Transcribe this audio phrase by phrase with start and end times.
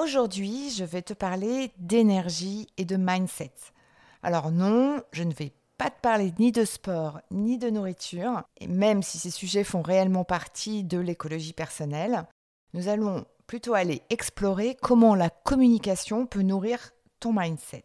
[0.00, 3.52] Aujourd'hui, je vais te parler d'énergie et de mindset.
[4.22, 8.68] Alors non, je ne vais pas te parler ni de sport ni de nourriture, et
[8.68, 12.26] même si ces sujets font réellement partie de l'écologie personnelle,
[12.74, 17.84] nous allons plutôt aller explorer comment la communication peut nourrir ton mindset.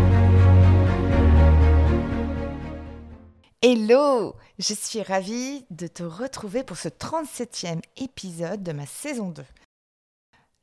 [3.63, 9.45] Hello Je suis ravie de te retrouver pour ce 37e épisode de ma saison 2.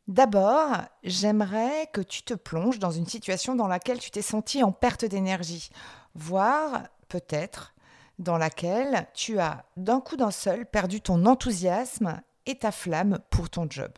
[0.08, 0.72] D'abord,
[1.04, 5.04] j'aimerais que tu te plonges dans une situation dans laquelle tu t'es senti en perte
[5.04, 5.70] d'énergie,
[6.16, 7.72] voire peut-être
[8.18, 13.48] dans laquelle tu as d'un coup d'un seul perdu ton enthousiasme et ta flamme pour
[13.48, 13.92] ton job.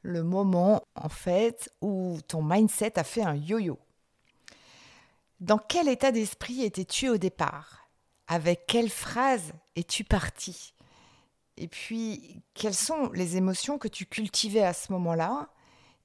[0.00, 3.78] Le moment en fait où ton mindset a fait un yo-yo.
[5.40, 7.87] Dans quel état d'esprit étais-tu au départ?
[8.28, 10.74] Avec quelle phrase es-tu parti?
[11.56, 15.48] Et puis, quelles sont les émotions que tu cultivais à ce moment-là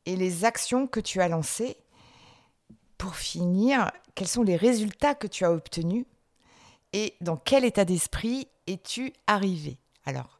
[0.05, 1.77] et les actions que tu as lancées?
[2.97, 6.05] Pour finir, quels sont les résultats que tu as obtenus
[6.93, 9.77] Et dans quel état d'esprit es-tu arrivé?
[10.05, 10.39] Alors,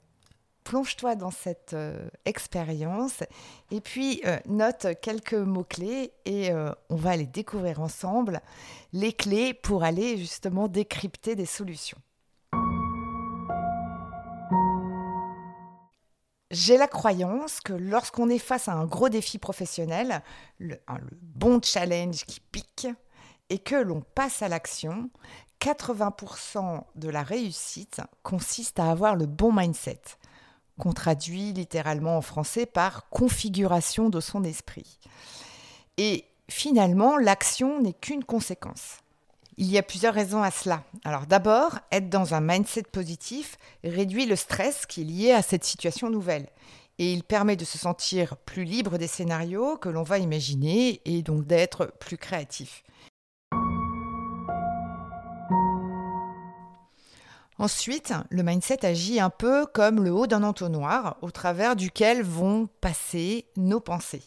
[0.74, 3.22] plonge-toi dans cette euh, expérience
[3.70, 8.42] et puis euh, note quelques mots-clés et euh, on va aller découvrir ensemble
[8.92, 12.00] les clés pour aller justement décrypter des solutions.
[16.50, 20.24] J'ai la croyance que lorsqu'on est face à un gros défi professionnel,
[20.58, 20.80] le
[21.22, 22.88] bon challenge qui pique,
[23.52, 25.12] et que l'on passe à l'action,
[25.62, 30.02] 80% de la réussite consiste à avoir le bon mindset
[30.80, 35.00] qu'on traduit littéralement en français par configuration de son esprit.
[35.98, 38.98] Et finalement, l'action n'est qu'une conséquence.
[39.58, 40.84] Il y a plusieurs raisons à cela.
[41.04, 45.64] Alors d'abord, être dans un mindset positif réduit le stress qui est lié à cette
[45.64, 46.48] situation nouvelle.
[47.00, 51.22] Et il permet de se sentir plus libre des scénarios que l'on va imaginer et
[51.22, 52.84] donc d'être plus créatif.
[57.60, 62.68] Ensuite, le mindset agit un peu comme le haut d'un entonnoir au travers duquel vont
[62.82, 64.24] passer nos pensées.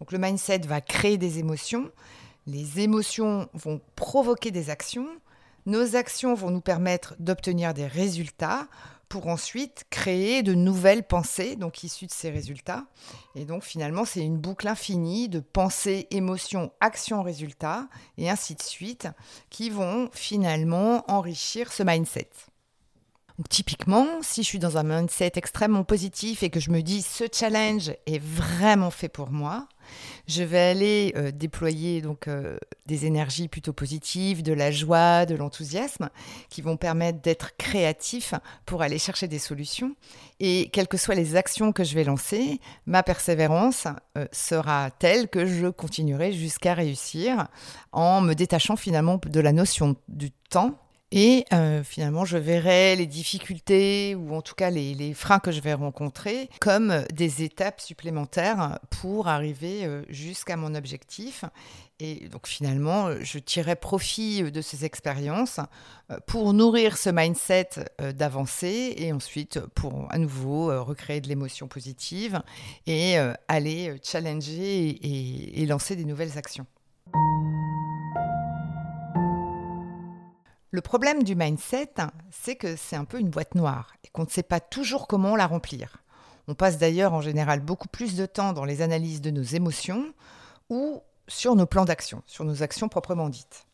[0.00, 1.90] Donc le mindset va créer des émotions,
[2.46, 5.06] les émotions vont provoquer des actions,
[5.66, 8.66] nos actions vont nous permettre d'obtenir des résultats
[9.08, 12.86] pour ensuite créer de nouvelles pensées, donc issues de ces résultats.
[13.34, 18.62] Et donc finalement, c'est une boucle infinie de pensées, émotions, actions, résultats, et ainsi de
[18.62, 19.08] suite,
[19.50, 22.30] qui vont finalement enrichir ce mindset
[23.48, 27.24] typiquement, si je suis dans un mindset extrêmement positif et que je me dis ce
[27.32, 29.68] challenge est vraiment fait pour moi,
[30.28, 35.34] je vais aller euh, déployer donc euh, des énergies plutôt positives, de la joie, de
[35.34, 36.10] l'enthousiasme,
[36.48, 38.34] qui vont permettre d'être créatif
[38.66, 39.94] pour aller chercher des solutions.
[40.40, 43.86] Et quelles que soient les actions que je vais lancer, ma persévérance
[44.16, 47.48] euh, sera telle que je continuerai jusqu'à réussir
[47.92, 50.78] en me détachant finalement de la notion du temps
[51.14, 55.60] et euh, finalement, je verrai les difficultés ou en tout cas les, freins que je
[55.60, 61.44] vais rencontrer comme des étapes supplémentaires pour arriver euh, jusqu'à mon objectif.
[62.00, 65.60] Et donc finalement, je tirerai profit de ces expériences
[66.10, 67.68] euh, pour nourrir ce mindset
[68.14, 72.40] d'avancer et ensuite pour à nouveau recréer de l'émotion positive
[72.86, 73.16] et
[73.48, 76.66] aller challenger et lancer des nouvelles actions.
[80.74, 81.92] Le problème du mindset,
[82.30, 85.36] c'est que c'est un peu une boîte noire et qu'on ne sait pas toujours comment
[85.36, 85.98] la remplir.
[86.48, 90.14] On passe d'ailleurs en général beaucoup plus de temps dans les analyses de nos émotions
[90.70, 93.66] ou sur nos plans d'action, sur nos actions proprement dites.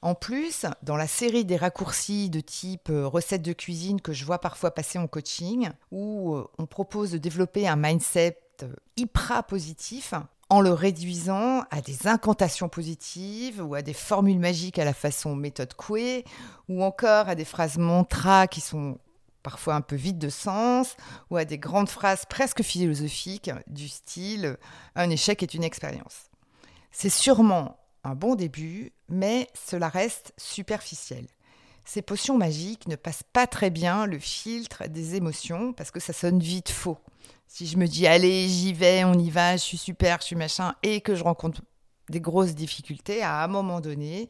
[0.00, 4.24] En plus, dans la série des raccourcis de type euh, recettes de cuisine que je
[4.24, 9.42] vois parfois passer en coaching, où euh, on propose de développer un mindset euh, hyper
[9.44, 10.14] positif,
[10.50, 15.34] en le réduisant à des incantations positives ou à des formules magiques à la façon
[15.34, 16.24] méthode Coué
[16.68, 18.98] ou encore à des phrases mantra qui sont
[19.42, 20.96] parfois un peu vides de sens
[21.30, 24.56] ou à des grandes phrases presque philosophiques du style
[24.94, 26.30] un échec est une expérience.
[26.90, 31.26] C'est sûrement un bon début, mais cela reste superficiel.
[31.84, 36.12] Ces potions magiques ne passent pas très bien le filtre des émotions parce que ça
[36.12, 36.98] sonne vite faux.
[37.46, 40.36] Si je me dis allez, j'y vais, on y va, je suis super, je suis
[40.36, 41.62] machin, et que je rencontre
[42.10, 44.28] des grosses difficultés, à un moment donné,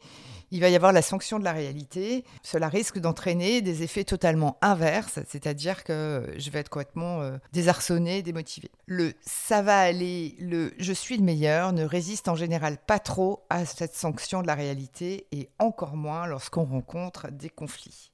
[0.51, 2.23] il va y avoir la sanction de la réalité.
[2.43, 8.21] Cela risque d'entraîner des effets totalement inverses, c'est-à-dire que je vais être complètement euh, désarçonné,
[8.21, 8.71] démotivé.
[8.85, 13.45] Le ça va aller, le je suis le meilleur ne résiste en général pas trop
[13.49, 18.11] à cette sanction de la réalité et encore moins lorsqu'on rencontre des conflits.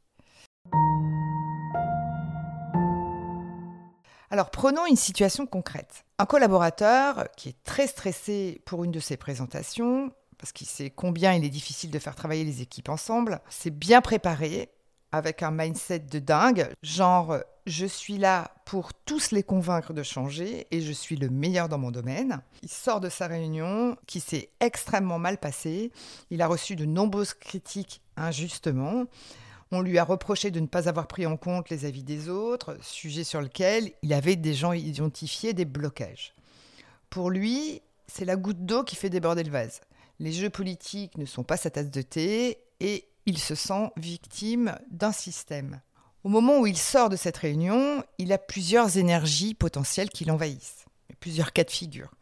[4.31, 6.05] Alors prenons une situation concrète.
[6.17, 11.33] Un collaborateur qui est très stressé pour une de ses présentations, parce qu'il sait combien
[11.33, 14.69] il est difficile de faire travailler les équipes ensemble, s'est bien préparé
[15.11, 20.65] avec un mindset de dingue, genre je suis là pour tous les convaincre de changer
[20.71, 22.41] et je suis le meilleur dans mon domaine.
[22.63, 25.91] Il sort de sa réunion qui s'est extrêmement mal passée.
[26.29, 29.07] Il a reçu de nombreuses critiques injustement.
[29.73, 32.77] On lui a reproché de ne pas avoir pris en compte les avis des autres,
[32.81, 36.33] sujet sur lequel il avait des gens identifiés des blocages.
[37.09, 39.79] Pour lui, c'est la goutte d'eau qui fait déborder le vase.
[40.19, 44.77] Les jeux politiques ne sont pas sa tasse de thé et il se sent victime
[44.91, 45.79] d'un système.
[46.25, 50.85] Au moment où il sort de cette réunion, il a plusieurs énergies potentielles qui l'envahissent,
[51.21, 52.13] plusieurs cas de figure.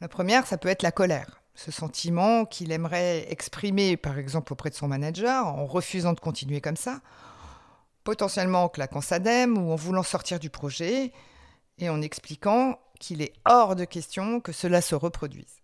[0.00, 4.70] La première, ça peut être la colère ce sentiment qu'il aimerait exprimer, par exemple, auprès
[4.70, 7.00] de son manager, en refusant de continuer comme ça,
[8.04, 11.12] potentiellement en claquant sa dème ou en voulant sortir du projet,
[11.78, 15.60] et en expliquant qu'il est hors de question que cela se reproduise.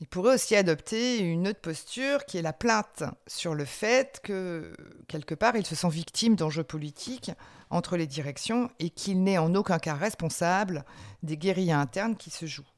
[0.00, 4.74] Il pourrait aussi adopter une autre posture qui est la plainte sur le fait que,
[5.06, 7.30] quelque part, il se sent victime d'enjeux politiques
[7.70, 10.84] entre les directions et qu'il n'est en aucun cas responsable
[11.22, 12.71] des guérilles internes qui se jouent.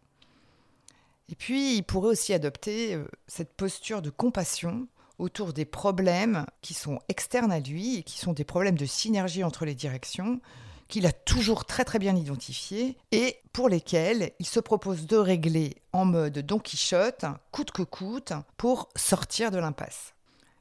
[1.30, 4.88] Et puis, il pourrait aussi adopter euh, cette posture de compassion
[5.18, 9.44] autour des problèmes qui sont externes à lui et qui sont des problèmes de synergie
[9.44, 10.40] entre les directions
[10.88, 15.76] qu'il a toujours très très bien identifiés et pour lesquels il se propose de régler
[15.92, 20.14] en mode Don Quichotte, coûte que coûte, pour sortir de l'impasse.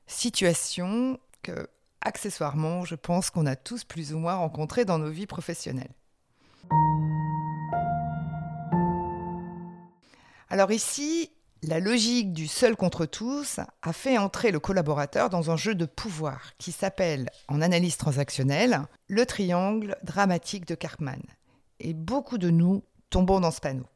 [0.07, 1.67] Situation que,
[2.01, 5.93] accessoirement, je pense qu'on a tous plus ou moins rencontré dans nos vies professionnelles.
[10.53, 11.31] Alors ici,
[11.63, 15.85] la logique du seul contre tous a fait entrer le collaborateur dans un jeu de
[15.85, 21.23] pouvoir qui s'appelle, en analyse transactionnelle, le triangle dramatique de Karpman.
[21.79, 23.87] Et beaucoup de nous tombons dans ce panneau.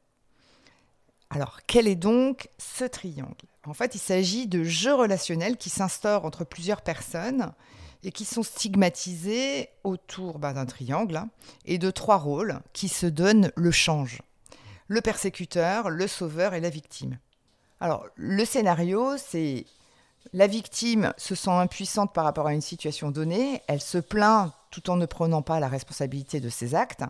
[1.30, 3.36] Alors, quel est donc ce triangle?
[3.68, 7.54] En fait, il s'agit de jeux relationnels qui s'instaurent entre plusieurs personnes
[8.02, 11.30] et qui sont stigmatisés autour ben, d'un triangle hein,
[11.66, 14.24] et de trois rôles qui se donnent le change
[14.88, 17.18] le persécuteur, le sauveur et la victime.
[17.80, 19.66] Alors, le scénario, c'est
[20.34, 24.90] la victime se sent impuissante par rapport à une situation donnée, elle se plaint tout
[24.90, 27.04] en ne prenant pas la responsabilité de ses actes.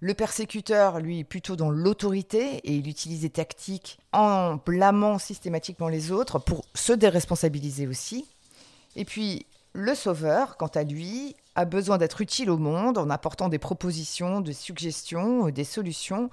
[0.00, 5.88] Le persécuteur, lui, est plutôt dans l'autorité et il utilise des tactiques en blâmant systématiquement
[5.88, 8.26] les autres pour se déresponsabiliser aussi.
[8.94, 13.48] Et puis, le sauveur, quant à lui, a besoin d'être utile au monde en apportant
[13.48, 16.30] des propositions, des suggestions, des solutions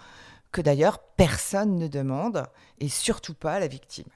[0.53, 2.45] que d'ailleurs personne ne demande,
[2.79, 4.07] et surtout pas la victime.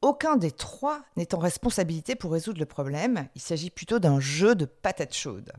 [0.00, 4.54] Aucun des trois n'est en responsabilité pour résoudre le problème, il s'agit plutôt d'un jeu
[4.54, 5.52] de patates chaudes.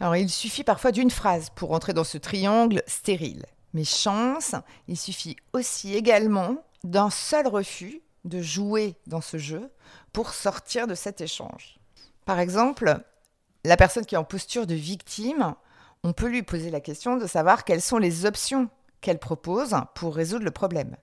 [0.00, 3.46] Alors il suffit parfois d'une phrase pour entrer dans ce triangle stérile.
[3.72, 4.54] Mais chance,
[4.88, 9.70] il suffit aussi également d'un seul refus de jouer dans ce jeu
[10.12, 11.78] pour sortir de cet échange.
[12.24, 13.00] Par exemple,
[13.64, 15.54] la personne qui est en posture de victime
[16.06, 18.70] on peut lui poser la question de savoir quelles sont les options
[19.00, 20.96] qu'elle propose pour résoudre le problème.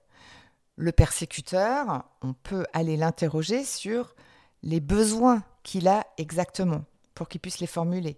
[0.76, 4.14] Le persécuteur, on peut aller l'interroger sur
[4.62, 8.16] les besoins qu'il a exactement pour qu'il puisse les formuler.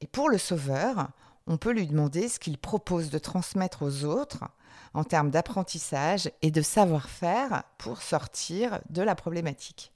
[0.00, 1.10] Et pour le sauveur,
[1.46, 4.42] on peut lui demander ce qu'il propose de transmettre aux autres
[4.94, 9.92] en termes d'apprentissage et de savoir-faire pour sortir de la problématique.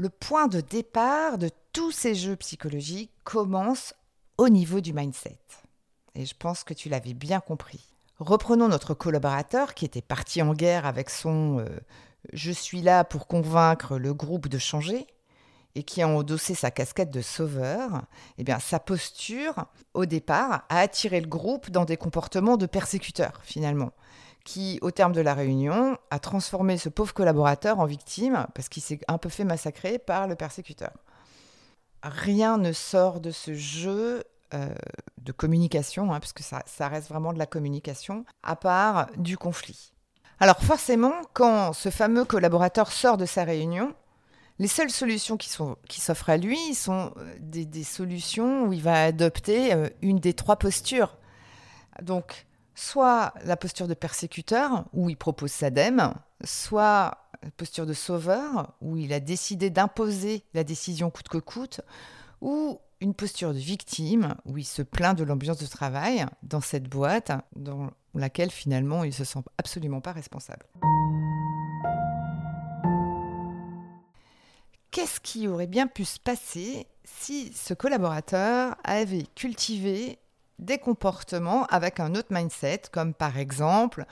[0.00, 3.94] le point de départ de tous ces jeux psychologiques commence
[4.38, 5.38] au niveau du mindset.
[6.14, 7.94] Et je pense que tu l'avais bien compris.
[8.18, 11.66] Reprenons notre collaborateur qui était parti en guerre avec son euh,
[12.32, 15.06] Je suis là pour convaincre le groupe de changer
[15.76, 18.02] et qui a endossé sa casquette de sauveur,
[18.38, 23.40] eh bien, sa posture, au départ, a attiré le groupe dans des comportements de persécuteurs,
[23.44, 23.92] finalement,
[24.44, 28.82] qui, au terme de la réunion, a transformé ce pauvre collaborateur en victime, parce qu'il
[28.82, 30.92] s'est un peu fait massacrer par le persécuteur.
[32.02, 34.74] Rien ne sort de ce jeu euh,
[35.18, 39.92] de communication, hein, parce que ça, reste vraiment de la communication, à part du conflit.
[40.40, 43.94] Alors forcément, quand ce fameux collaborateur sort de sa réunion,
[44.58, 48.82] les seules solutions qui, sont, qui s'offrent à lui sont euh, des, solutions où il
[48.82, 51.16] va adopter euh, une des trois postures.
[52.02, 56.14] Donc, soit la posture de persécuteur, où il propose sa dème,
[56.44, 57.18] soit
[57.56, 61.80] posture de sauveur, où il a décidé d'imposer la décision coûte que coûte,
[62.40, 66.88] ou une posture de victime, où il se plaint de l'ambiance de travail dans cette
[66.88, 70.66] boîte dans laquelle finalement il ne se sent absolument pas responsable.
[74.90, 80.18] qu'est-ce qui aurait bien pu se passer si ce collaborateur avait cultivé
[80.58, 84.04] des comportements avec un autre mindset, comme par exemple,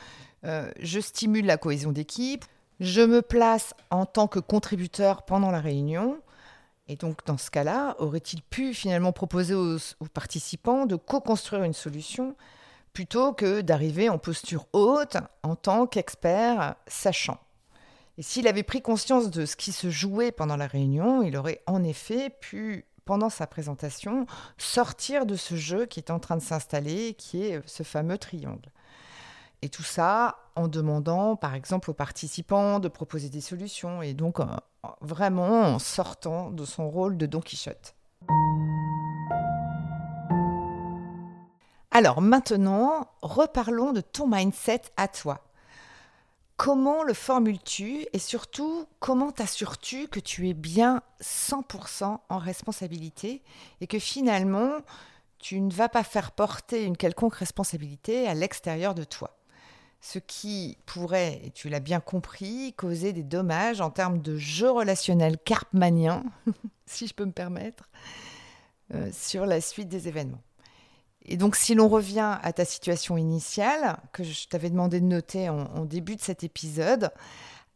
[0.44, 2.44] euh, je stimule la cohésion d'équipe,
[2.80, 6.20] je me place en tant que contributeur pendant la réunion,
[6.88, 9.78] et donc dans ce cas-là, aurait-il pu finalement proposer aux,
[10.12, 12.34] participants de co-construire une solution
[12.94, 17.38] plutôt que d'arriver en posture haute en tant qu'expert sachant?
[18.16, 21.62] Et s'il avait pris conscience de ce qui se jouait pendant la réunion, il aurait
[21.66, 26.42] en effet pu, pendant sa présentation, sortir de ce jeu qui est en train de
[26.42, 28.70] s'installer, qui est ce fameux triangle.
[29.62, 34.38] Et tout ça en demandant, par exemple, aux participants de proposer des solutions, et donc
[35.00, 37.94] vraiment en sortant de son rôle de Don Quichotte.
[41.90, 45.44] Alors maintenant, reparlons de ton mindset à toi.
[46.56, 53.42] Comment le formules-tu et surtout comment t'assures-tu que tu es bien 100% en responsabilité
[53.80, 54.72] et que finalement
[55.38, 59.37] tu ne vas pas faire porter une quelconque responsabilité à l'extérieur de toi?
[60.00, 64.70] Ce qui pourrait, et tu l'as bien compris, causer des dommages en termes de jeu
[64.70, 66.24] relationnel carpmanien,
[66.86, 67.90] si je peux me permettre,
[68.94, 70.42] euh, sur la suite des événements.
[71.30, 75.50] Et donc, si l'on revient à ta situation initiale, que je t'avais demandé de noter
[75.50, 77.10] en, début de cet épisode,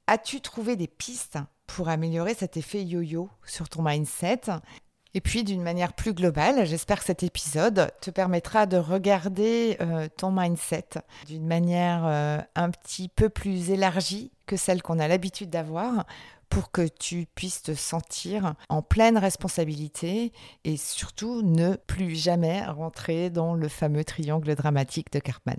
[0.07, 4.41] as-tu trouvé des pistes pour améliorer cet effet yo-yo sur ton mindset?
[5.15, 10.09] Et puis, d'une manière plus globale, j'espère que cet épisode te permettra de regarder euh,
[10.17, 10.89] ton mindset
[11.27, 16.07] d'une manière euh, un petit peu plus élargie que celle qu'on a l'habitude d'avoir
[16.49, 20.33] pour que tu puisses te sentir en pleine responsabilité
[20.65, 25.59] et surtout ne plus jamais rentrer dans le fameux triangle dramatique de Cartman.